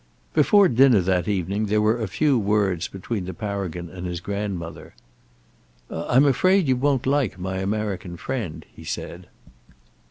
[0.33, 4.95] Before dinner that evening there were a few words between the Paragon and his grandmother.
[5.91, 9.27] "I'm afraid you won't like my American friend," he said.